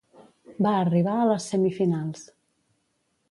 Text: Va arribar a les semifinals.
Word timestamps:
Va 0.65 0.71
arribar 0.77 1.13
a 1.17 1.27
les 1.31 1.45
semifinals. 1.53 2.23